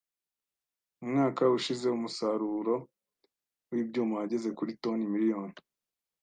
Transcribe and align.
Umwaka 1.03 1.43
ushize 1.57 1.85
umusaruro 1.91 2.75
w’ibyuma 3.71 4.13
wageze 4.19 4.49
kuri 4.57 4.71
toni 4.81 5.05
miliyoni. 5.13 5.55